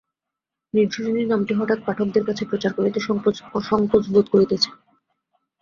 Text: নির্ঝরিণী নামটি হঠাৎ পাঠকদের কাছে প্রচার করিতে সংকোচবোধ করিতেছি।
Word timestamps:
নির্ঝরিণী 0.73 1.23
নামটি 1.25 1.53
হঠাৎ 1.53 1.79
পাঠকদের 1.85 2.23
কাছে 2.25 2.43
প্রচার 2.45 2.71
করিতে 2.73 2.99
সংকোচবোধ 3.69 4.25
করিতেছি। 4.33 4.69